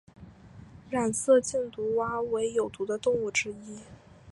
[0.89, 3.81] 染色箭毒蛙为有毒的动物之一。